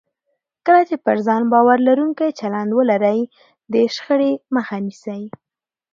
کله 0.65 0.81
چې 0.89 0.95
پر 1.05 1.17
ځان 1.27 1.43
باور 1.53 1.77
لرونکی 1.87 2.29
چلند 2.39 2.69
ولرئ، 2.73 3.19
د 3.73 3.75
شخړې 3.95 4.31
مخه 4.55 4.75
نیسئ. 4.85 5.23